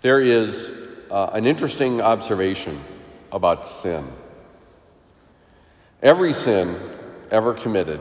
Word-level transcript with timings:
There 0.00 0.20
is 0.20 0.72
uh, 1.10 1.30
an 1.32 1.46
interesting 1.46 2.00
observation 2.00 2.80
about 3.32 3.66
sin. 3.66 4.04
Every 6.02 6.32
sin 6.32 6.76
ever 7.30 7.52
committed 7.52 8.00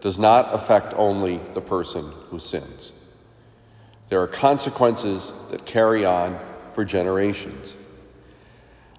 does 0.00 0.18
not 0.18 0.52
affect 0.52 0.92
only 0.94 1.40
the 1.54 1.60
person 1.60 2.10
who 2.30 2.40
sins. 2.40 2.92
There 4.08 4.20
are 4.20 4.26
consequences 4.26 5.32
that 5.50 5.64
carry 5.64 6.04
on 6.04 6.38
for 6.72 6.84
generations. 6.84 7.74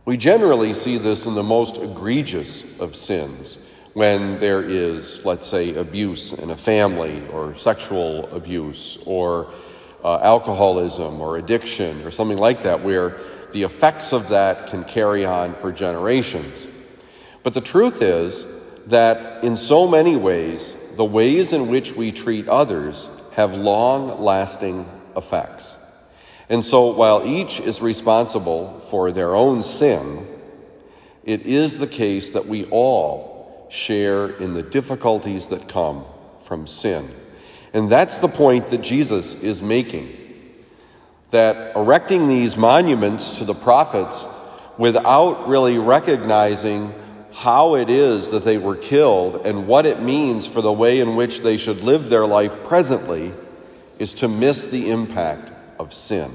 We 0.05 0.16
generally 0.16 0.73
see 0.73 0.98
this 0.98 1.25
in 1.25 1.36
the 1.36 1.43
most 1.43 1.77
egregious 1.77 2.79
of 2.79 2.95
sins 2.95 3.57
when 3.93 4.39
there 4.39 4.63
is, 4.63 5.25
let's 5.25 5.48
say, 5.48 5.75
abuse 5.75 6.32
in 6.32 6.50
a 6.50 6.55
family 6.55 7.27
or 7.27 7.57
sexual 7.57 8.34
abuse 8.34 8.98
or 9.05 9.52
uh, 10.04 10.20
alcoholism 10.20 11.21
or 11.21 11.38
addiction 11.38 12.02
or 12.04 12.11
something 12.11 12.38
like 12.38 12.63
that, 12.63 12.84
where 12.84 13.20
the 13.52 13.63
effects 13.63 14.13
of 14.13 14.29
that 14.29 14.67
can 14.67 14.84
carry 14.84 15.26
on 15.26 15.55
for 15.55 15.71
generations. 15.71 16.67
But 17.43 17.53
the 17.53 17.62
truth 17.62 18.02
is 18.02 18.45
that 18.88 19.43
in 19.43 19.55
so 19.55 19.88
many 19.88 20.16
ways, 20.16 20.76
the 20.95 21.05
ways 21.05 21.53
in 21.53 21.67
which 21.67 21.93
we 21.93 22.12
treat 22.12 22.48
others 22.48 23.09
have 23.34 23.57
long 23.57 24.21
lasting 24.21 24.85
effects. 25.16 25.77
And 26.49 26.65
so, 26.65 26.91
while 26.91 27.26
each 27.26 27.59
is 27.62 27.81
responsible 27.81 28.79
for 28.90 29.12
their 29.12 29.35
own 29.35 29.63
sin, 29.63 30.27
it 31.23 31.45
is 31.45 31.79
the 31.79 31.88
case 31.88 32.31
that 32.31 32.45
we 32.45 32.65
all 32.65 33.68
share 33.70 34.27
in 34.27 34.54
the 34.54 34.63
difficulties 34.63 35.48
that 35.48 35.70
come 35.70 36.04
from 36.41 36.68
sin. 36.68 37.09
And 37.73 37.89
that's 37.89 38.17
the 38.17 38.27
point 38.27 38.70
that 38.70 38.81
Jesus 38.81 39.34
is 39.35 39.61
making. 39.61 40.17
That 41.29 41.75
erecting 41.75 42.27
these 42.27 42.57
monuments 42.57 43.38
to 43.38 43.45
the 43.45 43.53
prophets 43.53 44.25
without 44.77 45.48
really 45.48 45.77
recognizing 45.77 46.93
how 47.34 47.76
it 47.76 47.90
is 47.90 48.31
that 48.31 48.43
they 48.43 48.57
were 48.57 48.76
killed 48.76 49.46
and 49.46 49.68
what 49.68 49.85
it 49.85 50.01
means 50.01 50.46
for 50.46 50.62
the 50.62 50.71
way 50.71 50.99
in 50.99 51.15
which 51.15 51.40
they 51.40 51.55
should 51.55 51.81
live 51.81 52.09
their 52.09 52.26
life 52.26 52.63
presently 52.65 53.34
is 53.99 54.13
to 54.15 54.27
miss 54.27 54.65
the 54.65 54.90
impact 54.90 55.51
of 55.79 55.93
sin. 55.93 56.31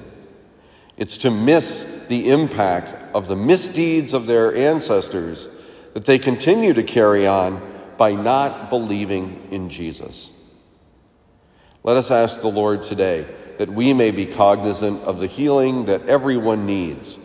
It's 0.96 1.18
to 1.18 1.30
miss 1.30 2.06
the 2.08 2.30
impact 2.30 3.14
of 3.14 3.28
the 3.28 3.36
misdeeds 3.36 4.14
of 4.14 4.26
their 4.26 4.56
ancestors 4.56 5.48
that 5.92 6.06
they 6.06 6.18
continue 6.18 6.72
to 6.72 6.82
carry 6.82 7.26
on 7.26 7.60
by 7.98 8.12
not 8.12 8.70
believing 8.70 9.48
in 9.50 9.68
Jesus. 9.68 10.30
Let 11.86 11.96
us 11.96 12.10
ask 12.10 12.40
the 12.40 12.48
Lord 12.48 12.82
today 12.82 13.24
that 13.58 13.70
we 13.70 13.92
may 13.94 14.10
be 14.10 14.26
cognizant 14.26 15.04
of 15.04 15.20
the 15.20 15.28
healing 15.28 15.84
that 15.84 16.08
everyone 16.08 16.66
needs, 16.66 17.16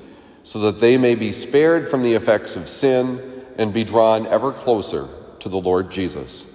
so 0.43 0.59
that 0.59 0.79
they 0.79 0.99
may 0.99 1.15
be 1.15 1.31
spared 1.31 1.89
from 1.89 2.03
the 2.03 2.13
effects 2.13 2.55
of 2.55 2.69
sin 2.69 3.43
and 3.57 3.73
be 3.73 3.83
drawn 3.83 4.27
ever 4.27 4.51
closer 4.51 5.07
to 5.39 5.49
the 5.49 5.57
Lord 5.57 5.89
Jesus. 5.89 6.45